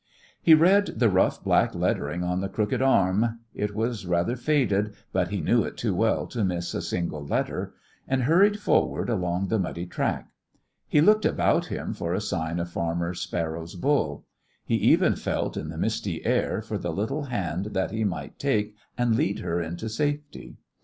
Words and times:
He 0.41 0.55
read 0.55 0.95
the 0.97 1.11
rough 1.11 1.43
black 1.43 1.75
lettering 1.75 2.23
on 2.23 2.41
the 2.41 2.49
crooked 2.49 2.81
arm 2.81 3.39
it 3.53 3.75
was 3.75 4.07
rather 4.07 4.35
faded, 4.35 4.95
but 5.13 5.27
he 5.27 5.41
knew 5.41 5.63
it 5.63 5.77
too 5.77 5.93
well 5.93 6.25
to 6.25 6.43
miss 6.43 6.73
a 6.73 6.81
single 6.81 7.23
letter 7.23 7.75
and 8.07 8.23
hurried 8.23 8.57
forward 8.59 9.11
along 9.11 9.49
the 9.49 9.59
muddy 9.59 9.85
track; 9.85 10.31
he 10.87 11.01
looked 11.01 11.23
about 11.23 11.67
him 11.67 11.93
for 11.93 12.15
a 12.15 12.19
sign 12.19 12.57
of 12.59 12.71
Farmer 12.71 13.13
Sparrow's 13.13 13.75
bull; 13.75 14.25
he 14.65 14.73
even 14.73 15.15
felt 15.15 15.55
in 15.55 15.69
the 15.69 15.77
misty 15.77 16.25
air 16.25 16.63
for 16.63 16.79
the 16.79 16.91
little 16.91 17.25
hand 17.25 17.65
that 17.65 17.91
he 17.91 18.03
might 18.03 18.39
take 18.39 18.73
and 18.97 19.15
lead 19.15 19.37
her 19.41 19.61
into 19.61 19.87
safety. 19.87 20.57